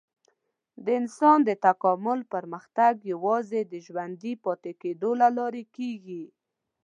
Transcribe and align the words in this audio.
د 0.83 0.85
انسان 0.99 1.37
د 1.45 1.49
تکامل 1.65 2.19
پرمختګ 2.33 2.93
یوازې 3.13 3.61
د 3.71 3.73
ژوندي 3.85 4.33
پاتې 4.45 4.71
کېدو 4.81 5.11
له 5.21 5.27
لارې 5.37 5.63
کېږي. 5.77 6.23